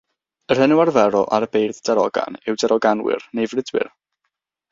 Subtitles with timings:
[0.53, 3.93] Yr enw arferol ar y beirdd darogan yw daroganwyr neu frudwyr.